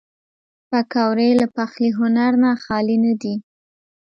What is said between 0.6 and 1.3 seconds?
پکورې